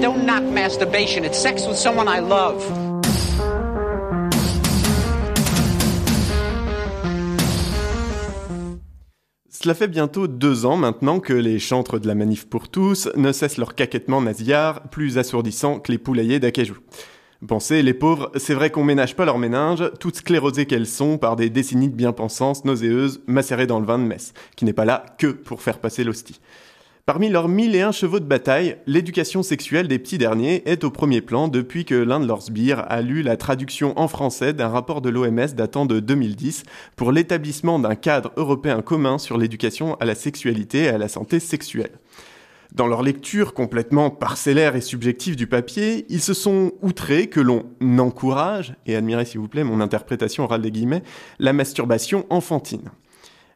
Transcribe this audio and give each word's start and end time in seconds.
don't 0.00 0.24
knock 0.24 0.42
masturbation. 0.42 1.24
It's 1.24 1.38
sex 1.38 1.66
with 1.66 1.76
someone 1.76 2.08
I 2.08 2.20
love. 2.20 2.64
Cela 9.62 9.74
fait 9.74 9.88
bientôt 9.88 10.26
deux 10.26 10.64
ans 10.64 10.78
maintenant 10.78 11.20
que 11.20 11.34
les 11.34 11.58
chantres 11.58 11.98
de 12.00 12.06
la 12.06 12.14
manif 12.14 12.48
pour 12.48 12.70
tous 12.70 13.10
ne 13.14 13.30
cessent 13.30 13.58
leur 13.58 13.74
caquettement 13.74 14.22
nasillard, 14.22 14.88
plus 14.88 15.18
assourdissant 15.18 15.80
que 15.80 15.92
les 15.92 15.98
poulaillers 15.98 16.40
d'Acajou. 16.40 16.78
Pensez, 17.46 17.82
les 17.82 17.92
pauvres, 17.92 18.30
c'est 18.36 18.54
vrai 18.54 18.70
qu'on 18.70 18.84
ménage 18.84 19.16
pas 19.16 19.26
leur 19.26 19.36
méninge, 19.36 19.84
toutes 20.00 20.16
sclérosées 20.16 20.64
qu'elles 20.64 20.86
sont 20.86 21.18
par 21.18 21.36
des 21.36 21.50
décennies 21.50 21.90
de 21.90 21.94
bien-pensance 21.94 22.64
nauséeuses 22.64 23.22
macérées 23.26 23.66
dans 23.66 23.80
le 23.80 23.86
vin 23.86 23.98
de 23.98 24.04
messe, 24.04 24.32
qui 24.56 24.64
n'est 24.64 24.72
pas 24.72 24.86
là 24.86 25.04
que 25.18 25.26
pour 25.26 25.60
faire 25.60 25.78
passer 25.78 26.04
l'hostie. 26.04 26.40
Parmi 27.06 27.30
leurs 27.30 27.48
mille 27.48 27.74
et 27.74 27.80
un 27.80 27.92
chevaux 27.92 28.20
de 28.20 28.26
bataille, 28.26 28.76
l'éducation 28.86 29.42
sexuelle 29.42 29.88
des 29.88 29.98
petits 29.98 30.18
derniers 30.18 30.62
est 30.70 30.84
au 30.84 30.90
premier 30.90 31.22
plan 31.22 31.48
depuis 31.48 31.84
que 31.84 31.94
l'un 31.94 32.20
de 32.20 32.26
leurs 32.26 32.42
sbires 32.42 32.84
a 32.88 33.00
lu 33.00 33.22
la 33.22 33.36
traduction 33.36 33.98
en 33.98 34.06
français 34.06 34.52
d'un 34.52 34.68
rapport 34.68 35.00
de 35.00 35.08
l'OMS 35.08 35.54
datant 35.56 35.86
de 35.86 35.98
2010 35.98 36.64
pour 36.96 37.10
l'établissement 37.10 37.78
d'un 37.78 37.94
cadre 37.94 38.32
européen 38.36 38.82
commun 38.82 39.18
sur 39.18 39.38
l'éducation 39.38 39.94
à 39.94 40.04
la 40.04 40.14
sexualité 40.14 40.84
et 40.84 40.88
à 40.88 40.98
la 40.98 41.08
santé 41.08 41.40
sexuelle. 41.40 41.98
Dans 42.74 42.86
leur 42.86 43.02
lecture 43.02 43.54
complètement 43.54 44.10
parcellaire 44.10 44.76
et 44.76 44.80
subjective 44.80 45.34
du 45.34 45.48
papier, 45.48 46.06
ils 46.08 46.20
se 46.20 46.34
sont 46.34 46.72
outrés 46.82 47.26
que 47.28 47.40
l'on 47.40 47.64
encourage, 47.98 48.74
et 48.86 48.94
admirez 48.94 49.24
s'il 49.24 49.40
vous 49.40 49.48
plaît 49.48 49.64
mon 49.64 49.80
interprétation 49.80 50.44
orale 50.44 50.62
des 50.62 50.70
guillemets, 50.70 51.02
la 51.40 51.52
masturbation 51.52 52.26
enfantine. 52.30 52.90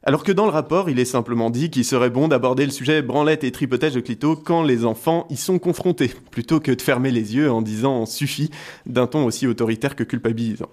Alors 0.06 0.22
que 0.22 0.32
dans 0.32 0.44
le 0.44 0.50
rapport, 0.50 0.90
il 0.90 0.98
est 0.98 1.06
simplement 1.06 1.48
dit 1.48 1.70
qu'il 1.70 1.84
serait 1.84 2.10
bon 2.10 2.28
d'aborder 2.28 2.66
le 2.66 2.70
sujet 2.70 3.00
branlette 3.00 3.42
et 3.42 3.50
tripotage 3.50 3.94
de 3.94 4.00
clito 4.00 4.36
quand 4.36 4.62
les 4.62 4.84
enfants 4.84 5.26
y 5.30 5.36
sont 5.36 5.58
confrontés, 5.58 6.12
plutôt 6.30 6.60
que 6.60 6.72
de 6.72 6.82
fermer 6.82 7.10
les 7.10 7.34
yeux 7.34 7.50
en 7.50 7.62
disant 7.62 8.04
suffit 8.04 8.50
d'un 8.84 9.06
ton 9.06 9.24
aussi 9.24 9.46
autoritaire 9.46 9.96
que 9.96 10.04
culpabilisant. 10.04 10.68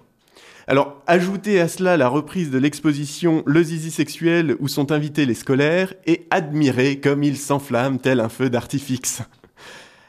Alors, 0.66 1.02
ajoutez 1.06 1.60
à 1.60 1.68
cela 1.68 1.96
la 1.96 2.08
reprise 2.08 2.50
de 2.50 2.58
l'exposition 2.58 3.42
Le 3.46 3.62
zizi 3.62 3.90
sexuel 3.90 4.54
où 4.60 4.68
sont 4.68 4.92
invités 4.92 5.24
les 5.24 5.34
scolaires 5.34 5.94
et 6.06 6.26
admirez 6.30 7.00
comme 7.00 7.22
il 7.22 7.38
s'enflamme 7.38 7.98
tel 7.98 8.20
un 8.20 8.28
feu 8.28 8.50
d'artifice. 8.50 9.22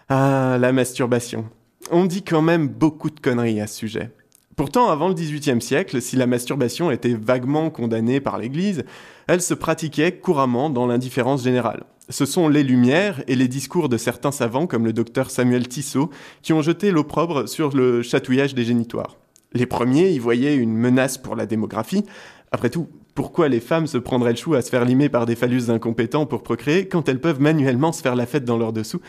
Ah, 0.09 0.57
la 0.59 0.73
masturbation. 0.73 1.45
On 1.91 2.05
dit 2.05 2.23
quand 2.23 2.41
même 2.41 2.67
beaucoup 2.67 3.09
de 3.09 3.21
conneries 3.21 3.61
à 3.61 3.67
ce 3.67 3.77
sujet. 3.77 4.11
Pourtant, 4.55 4.89
avant 4.89 5.07
le 5.07 5.15
XVIIIe 5.15 5.61
siècle, 5.61 5.99
si 6.01 6.15
la 6.15 6.27
masturbation 6.27 6.91
était 6.91 7.15
vaguement 7.15 7.71
condamnée 7.71 8.19
par 8.19 8.37
l'Église, 8.37 8.83
elle 9.27 9.41
se 9.41 9.55
pratiquait 9.55 10.11
couramment 10.11 10.69
dans 10.69 10.85
l'indifférence 10.85 11.43
générale. 11.43 11.85
Ce 12.09 12.25
sont 12.25 12.49
les 12.49 12.63
Lumières 12.63 13.23
et 13.27 13.35
les 13.35 13.47
discours 13.47 13.89
de 13.89 13.97
certains 13.97 14.31
savants 14.31 14.67
comme 14.67 14.85
le 14.85 14.93
docteur 14.93 15.31
Samuel 15.31 15.67
Tissot 15.67 16.09
qui 16.41 16.53
ont 16.53 16.61
jeté 16.61 16.91
l'opprobre 16.91 17.47
sur 17.49 17.75
le 17.75 18.03
chatouillage 18.03 18.53
des 18.53 18.65
génitoires. 18.65 19.17
Les 19.53 19.65
premiers 19.65 20.09
y 20.09 20.19
voyaient 20.19 20.55
une 20.55 20.75
menace 20.75 21.17
pour 21.17 21.35
la 21.35 21.45
démographie. 21.45 22.03
Après 22.51 22.69
tout, 22.69 22.89
pourquoi 23.15 23.47
les 23.47 23.59
femmes 23.59 23.87
se 23.87 23.97
prendraient 23.97 24.31
le 24.31 24.37
chou 24.37 24.53
à 24.53 24.61
se 24.61 24.69
faire 24.69 24.85
limer 24.85 25.09
par 25.09 25.25
des 25.25 25.35
phallus 25.35 25.69
incompétents 25.69 26.25
pour 26.25 26.43
procréer 26.43 26.87
quand 26.87 27.07
elles 27.07 27.21
peuvent 27.21 27.41
manuellement 27.41 27.91
se 27.91 28.01
faire 28.01 28.15
la 28.15 28.25
fête 28.25 28.45
dans 28.45 28.57
leur 28.57 28.73
dessous? 28.73 28.99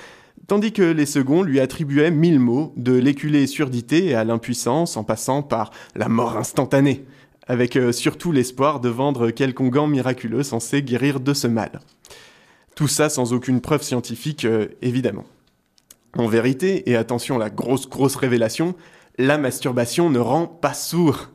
Tandis 0.46 0.72
que 0.72 0.82
les 0.82 1.06
seconds 1.06 1.42
lui 1.42 1.58
attribuaient 1.58 2.10
mille 2.10 2.38
mots, 2.38 2.74
de 2.76 2.92
l'éculée 2.92 3.46
surdité 3.46 4.14
à 4.14 4.24
l'impuissance 4.24 4.96
en 4.96 5.04
passant 5.04 5.42
par 5.42 5.70
la 5.94 6.08
mort 6.08 6.36
instantanée, 6.36 7.06
avec 7.46 7.76
euh, 7.76 7.92
surtout 7.92 8.30
l'espoir 8.30 8.80
de 8.80 8.90
vendre 8.90 9.30
quelconque 9.30 9.72
gant 9.72 9.86
miraculeux 9.86 10.42
censé 10.42 10.82
guérir 10.82 11.20
de 11.20 11.32
ce 11.32 11.46
mal. 11.46 11.80
Tout 12.74 12.88
ça 12.88 13.08
sans 13.08 13.32
aucune 13.32 13.60
preuve 13.60 13.82
scientifique, 13.82 14.44
euh, 14.44 14.68
évidemment. 14.82 15.24
En 16.16 16.26
vérité, 16.26 16.90
et 16.90 16.96
attention 16.96 17.38
la 17.38 17.50
grosse 17.50 17.88
grosse 17.88 18.16
révélation, 18.16 18.74
la 19.18 19.38
masturbation 19.38 20.10
ne 20.10 20.18
rend 20.18 20.46
pas 20.46 20.74
sourd. 20.74 21.30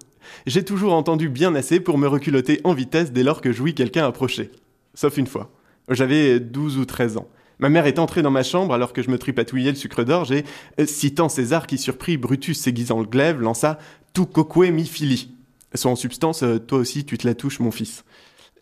J'ai 0.45 0.63
toujours 0.63 0.93
entendu 0.93 1.29
bien 1.29 1.55
assez 1.55 1.79
pour 1.79 1.97
me 1.97 2.07
reculoter 2.07 2.61
en 2.63 2.73
vitesse 2.73 3.11
dès 3.11 3.23
lors 3.23 3.41
que 3.41 3.51
je 3.51 3.63
quelqu'un 3.71 4.05
approcher. 4.05 4.51
Sauf 4.93 5.17
une 5.17 5.27
fois. 5.27 5.51
J'avais 5.89 6.39
12 6.39 6.77
ou 6.77 6.85
13 6.85 7.17
ans. 7.17 7.27
Ma 7.59 7.67
mère 7.67 7.85
est 7.85 7.99
entrée 7.99 8.21
dans 8.21 8.31
ma 8.31 8.43
chambre 8.43 8.73
alors 8.73 8.93
que 8.93 9.01
je 9.01 9.11
me 9.11 9.19
tripatouillais 9.19 9.71
le 9.71 9.75
sucre 9.75 10.05
d'orge 10.05 10.31
et, 10.31 10.45
euh, 10.79 10.85
citant 10.85 11.27
César 11.27 11.67
qui 11.67 11.77
surprit 11.77 12.17
Brutus 12.17 12.59
s'aiguisant 12.59 12.99
le 12.99 13.05
glaive, 13.05 13.41
lança 13.41 13.77
Tu 14.13 14.25
coque 14.25 14.55
mi 14.57 14.85
fili. 14.85 15.35
Soit 15.75 15.91
en 15.91 15.95
substance, 15.95 16.41
euh, 16.43 16.57
toi 16.57 16.79
aussi 16.79 17.03
tu 17.03 17.17
te 17.17 17.27
la 17.27 17.35
touches, 17.35 17.59
mon 17.59 17.71
fils. 17.71 18.05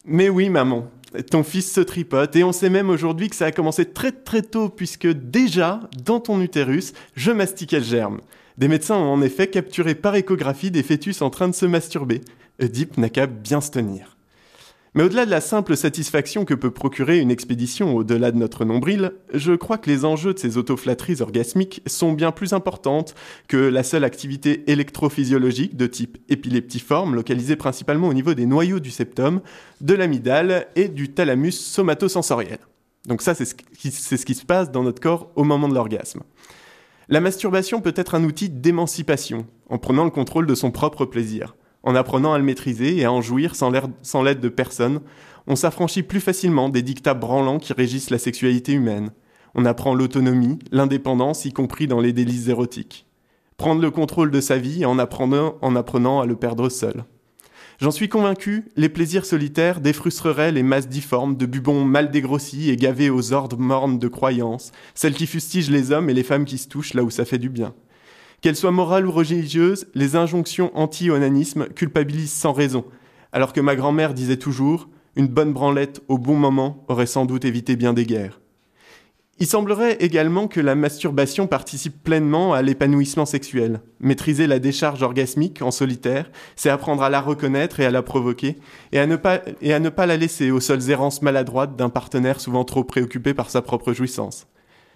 Mais 0.04 0.30
oui, 0.30 0.50
maman, 0.50 0.90
ton 1.30 1.44
fils 1.44 1.72
se 1.72 1.82
tripote 1.82 2.36
et 2.36 2.44
on 2.44 2.52
sait 2.52 2.72
même 2.72 2.90
aujourd'hui 2.90 3.30
que 3.30 3.36
ça 3.36 3.46
a 3.46 3.52
commencé 3.52 3.86
très 3.86 4.12
très 4.12 4.42
tôt 4.42 4.70
puisque 4.70 5.08
déjà, 5.08 5.82
dans 6.04 6.20
ton 6.20 6.42
utérus, 6.42 6.94
je 7.16 7.32
mastiquais 7.32 7.80
le 7.80 7.86
germe. 7.86 8.22
Des 8.58 8.68
médecins 8.68 8.96
ont 8.96 9.14
en 9.14 9.22
effet 9.22 9.48
capturé 9.48 9.94
par 9.94 10.16
échographie 10.16 10.72
des 10.72 10.82
fœtus 10.82 11.22
en 11.22 11.30
train 11.30 11.48
de 11.48 11.54
se 11.54 11.68
masturber. 11.68 12.22
Oedipe 12.60 12.98
n'a 12.98 13.10
qu'à 13.10 13.28
bien 13.28 13.62
se 13.62 13.70
tenir. 13.70 14.17
Mais 14.98 15.04
au-delà 15.04 15.28
de 15.28 15.30
la 15.30 15.42
simple 15.42 15.78
satisfaction 15.78 16.44
que 16.44 16.56
peut 16.56 16.72
procurer 16.72 17.20
une 17.20 17.30
expédition 17.30 17.96
au-delà 17.96 18.32
de 18.32 18.38
notre 18.38 18.66
nombril, 18.66 19.12
je 19.32 19.54
crois 19.54 19.78
que 19.78 19.92
les 19.92 20.06
enjeux 20.06 20.34
de 20.34 20.40
ces 20.40 20.58
autoflatteries 20.58 21.22
orgasmiques 21.22 21.84
sont 21.86 22.14
bien 22.14 22.32
plus 22.32 22.52
importantes 22.54 23.14
que 23.48 23.58
la 23.58 23.84
seule 23.84 24.04
activité 24.04 24.64
électrophysiologique 24.72 25.78
de 25.78 25.86
type 25.86 26.18
épileptiforme 26.30 27.14
localisée 27.14 27.56
principalement 27.56 28.08
au 28.08 28.14
niveau 28.16 28.34
des 28.34 28.48
noyaux 28.48 28.80
du 28.80 28.90
septum, 28.90 29.42
de 29.82 29.94
l'amygdale 29.94 30.66
et 30.76 30.88
du 30.88 31.14
thalamus 31.14 31.52
somatosensoriel. 31.52 32.58
Donc 33.06 33.22
ça, 33.22 33.36
c'est 33.36 33.46
ce, 33.46 33.54
ce 34.18 34.26
qui 34.26 34.34
se 34.34 34.46
passe 34.48 34.72
dans 34.72 34.82
notre 34.82 35.00
corps 35.00 35.32
au 35.36 35.44
moment 35.44 35.70
de 35.70 35.76
l'orgasme. 35.76 36.24
La 37.08 37.22
masturbation 37.22 37.82
peut 37.82 37.94
être 37.96 38.16
un 38.16 38.24
outil 38.24 38.50
d'émancipation, 38.50 39.46
en 39.70 39.78
prenant 39.78 40.06
le 40.06 40.10
contrôle 40.10 40.48
de 40.48 40.56
son 40.56 40.72
propre 40.72 41.06
plaisir. 41.06 41.54
En 41.84 41.96
apprenant 41.96 42.34
à 42.34 42.38
le 42.38 42.44
maîtriser 42.44 42.98
et 42.98 43.06
à 43.06 43.12
en 43.12 43.22
jouir 43.22 43.56
sans 43.56 43.72
l'aide 44.24 44.40
de 44.40 44.50
personne, 44.50 45.02
on 45.48 45.56
s'affranchit 45.56 46.04
plus 46.04 46.20
facilement 46.20 46.70
des 46.70 46.82
dictats 46.82 47.14
branlants 47.14 47.60
qui 47.60 47.74
régissent 47.74 48.10
la 48.10 48.18
sexualité 48.18 48.74
humaine. 48.74 49.12
On 49.56 49.66
apprend 49.66 49.96
l'autonomie, 49.96 50.60
l'indépendance, 50.72 51.46
y 51.46 51.54
compris 51.54 51.88
dans 51.88 52.02
les 52.02 52.14
délices 52.14 52.50
érotiques. 52.50 53.06
Prendre 53.56 53.82
le 53.82 53.90
contrôle 53.90 54.30
de 54.30 54.42
sa 54.42 54.58
vie 54.58 54.86
en 54.86 55.00
apprenant, 55.00 55.56
en 55.62 55.76
apprenant 55.76 56.20
à 56.20 56.26
le 56.26 56.36
perdre 56.36 56.70
seul. 56.70 57.06
J'en 57.80 57.92
suis 57.92 58.10
convaincu, 58.10 58.66
les 58.76 58.90
plaisirs 58.90 59.26
solitaires 59.26 59.82
défrustreraient 59.82 60.52
les 60.52 60.64
masses 60.64 60.90
difformes 60.90 61.38
de 61.38 61.46
bubons 61.46 61.86
mal 61.86 62.12
dégrossis 62.12 62.70
et 62.70 62.76
gavés 62.76 63.10
aux 63.10 63.34
ordres 63.34 63.58
mornes 63.58 64.00
de 64.00 64.08
croyances, 64.08 64.72
celles 64.96 65.14
qui 65.14 65.28
fustigent 65.28 65.70
les 65.70 65.92
hommes 65.92 66.10
et 66.10 66.14
les 66.14 66.24
femmes 66.24 66.46
qui 66.46 66.58
se 66.58 66.68
touchent 66.68 66.96
là 66.96 67.04
où 67.04 67.10
ça 67.10 67.24
fait 67.24 67.38
du 67.38 67.50
bien. 67.50 67.74
Qu'elles 68.42 68.56
soient 68.56 68.72
morales 68.72 69.08
ou 69.08 69.12
religieuses, 69.12 69.88
les 69.96 70.16
injonctions 70.16 70.72
anti-onanisme 70.76 71.68
culpabilisent 71.70 72.34
sans 72.34 72.54
raison, 72.54 72.86
alors 73.32 73.52
que 73.52 73.62
ma 73.62 73.76
grand-mère 73.76 74.14
disait 74.14 74.38
toujours 74.38 74.90
une 75.16 75.28
bonne 75.28 75.54
branlette 75.54 76.02
au 76.08 76.20
bon 76.20 76.36
moment 76.36 76.86
aurait 76.88 77.08
sans 77.08 77.26
doute 77.26 77.46
évité 77.46 77.76
bien 77.76 77.94
des 77.94 78.06
guerres. 78.06 78.40
Il 79.40 79.48
semblerait 79.48 79.98
également 80.00 80.48
que 80.48 80.60
la 80.60 80.76
masturbation 80.76 81.48
participe 81.48 82.04
pleinement 82.04 82.54
à 82.54 82.62
l'épanouissement 82.64 83.26
sexuel. 83.26 83.82
Maîtriser 84.00 84.48
la 84.48 84.60
décharge 84.60 85.04
orgasmique 85.04 85.62
en 85.62 85.70
solitaire, 85.70 86.30
c'est 86.56 86.70
apprendre 86.70 87.04
à 87.04 87.10
la 87.10 87.22
reconnaître 87.22 87.80
et 87.80 87.86
à 87.86 87.92
la 87.92 88.02
provoquer, 88.02 88.58
et 88.92 89.00
à 89.00 89.06
ne 89.06 89.16
pas, 89.16 89.42
et 89.62 89.74
à 89.74 89.80
ne 89.80 89.90
pas 89.90 90.08
la 90.08 90.18
laisser 90.18 90.50
aux 90.50 90.60
seules 90.60 90.90
errances 90.90 91.22
maladroites 91.22 91.76
d'un 91.76 91.90
partenaire 91.90 92.40
souvent 92.40 92.64
trop 92.64 92.84
préoccupé 92.84 93.36
par 93.36 93.50
sa 93.50 93.62
propre 93.62 93.94
jouissance. 93.94 94.48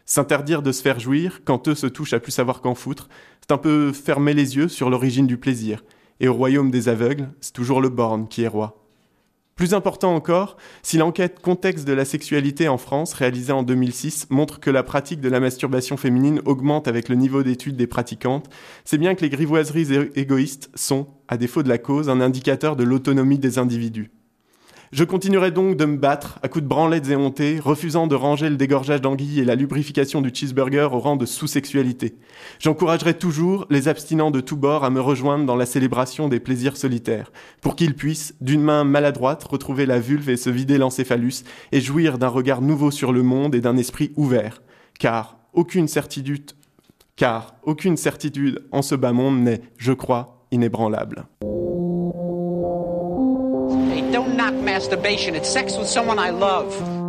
S'interdire 0.05 0.61
de 0.61 0.71
se 0.71 0.81
faire 0.81 0.99
jouir 0.99 1.41
quand 1.45 1.67
eux 1.67 1.75
se 1.75 1.87
touchent 1.87 2.13
à 2.13 2.19
plus 2.19 2.31
savoir 2.31 2.61
qu'en 2.61 2.75
foutre, 2.75 3.09
c'est 3.41 3.53
un 3.53 3.57
peu 3.57 3.91
fermer 3.91 4.33
les 4.33 4.57
yeux 4.57 4.67
sur 4.67 4.89
l'origine 4.89 5.27
du 5.27 5.37
plaisir. 5.37 5.83
Et 6.19 6.27
au 6.27 6.33
royaume 6.33 6.71
des 6.71 6.89
aveugles, 6.89 7.29
c'est 7.41 7.53
toujours 7.53 7.81
le 7.81 7.89
borne 7.89 8.27
qui 8.27 8.43
est 8.43 8.47
roi. 8.47 8.81
Plus 9.55 9.73
important 9.73 10.15
encore, 10.15 10.57
si 10.81 10.97
l'enquête 10.97 11.39
contexte 11.39 11.85
de 11.85 11.93
la 11.93 12.05
sexualité 12.05 12.67
en 12.67 12.77
France, 12.77 13.13
réalisée 13.13 13.51
en 13.51 13.63
2006, 13.63 14.27
montre 14.29 14.59
que 14.59 14.71
la 14.71 14.81
pratique 14.81 15.21
de 15.21 15.29
la 15.29 15.39
masturbation 15.39 15.97
féminine 15.97 16.41
augmente 16.45 16.87
avec 16.87 17.09
le 17.09 17.15
niveau 17.15 17.43
d'études 17.43 17.75
des 17.75 17.85
pratiquantes, 17.85 18.49
c'est 18.85 18.97
bien 18.97 19.13
que 19.13 19.21
les 19.21 19.29
grivoiseries 19.29 20.09
égoïstes 20.15 20.71
sont, 20.73 21.07
à 21.27 21.37
défaut 21.37 21.63
de 21.63 21.69
la 21.69 21.77
cause, 21.77 22.09
un 22.09 22.21
indicateur 22.21 22.75
de 22.75 22.83
l'autonomie 22.83 23.39
des 23.39 23.59
individus. 23.59 24.09
Je 24.91 25.05
continuerai 25.05 25.51
donc 25.51 25.77
de 25.77 25.85
me 25.85 25.95
battre 25.95 26.37
à 26.43 26.49
coups 26.49 26.63
de 26.63 26.67
branlettes 26.67 27.07
et 27.07 27.15
hontées, 27.15 27.61
refusant 27.61 28.07
de 28.07 28.15
ranger 28.15 28.49
le 28.49 28.57
dégorgeage 28.57 28.99
d'anguilles 28.99 29.39
et 29.39 29.45
la 29.45 29.55
lubrification 29.55 30.19
du 30.19 30.31
cheeseburger 30.33 30.89
au 30.91 30.99
rang 30.99 31.15
de 31.15 31.25
sous-sexualité. 31.25 32.17
J'encouragerai 32.59 33.13
toujours 33.13 33.67
les 33.69 33.87
abstinents 33.87 34.31
de 34.31 34.41
tous 34.41 34.57
bords 34.57 34.83
à 34.83 34.89
me 34.89 34.99
rejoindre 34.99 35.45
dans 35.45 35.55
la 35.55 35.65
célébration 35.65 36.27
des 36.27 36.41
plaisirs 36.41 36.75
solitaires, 36.75 37.31
pour 37.61 37.77
qu'ils 37.77 37.95
puissent, 37.95 38.35
d'une 38.41 38.63
main 38.63 38.83
maladroite, 38.83 39.45
retrouver 39.45 39.85
la 39.85 40.01
vulve 40.01 40.29
et 40.29 40.35
se 40.35 40.49
vider 40.49 40.77
l'encéphalus, 40.77 41.45
et 41.71 41.79
jouir 41.79 42.17
d'un 42.17 42.27
regard 42.27 42.61
nouveau 42.61 42.91
sur 42.91 43.13
le 43.13 43.23
monde 43.23 43.55
et 43.55 43.61
d'un 43.61 43.77
esprit 43.77 44.11
ouvert. 44.17 44.61
Car 44.99 45.39
aucune 45.53 45.87
certitude, 45.87 46.51
car 47.15 47.55
aucune 47.63 47.95
certitude 47.95 48.65
en 48.73 48.81
ce 48.81 48.95
bas 48.95 49.13
monde 49.13 49.39
n'est, 49.39 49.61
je 49.77 49.93
crois, 49.93 50.45
inébranlable. 50.51 51.27
Don't 54.11 54.35
knock 54.35 54.53
masturbation. 54.53 55.35
It's 55.35 55.49
sex 55.49 55.77
with 55.77 55.87
someone 55.87 56.19
I 56.19 56.31
love. 56.31 57.00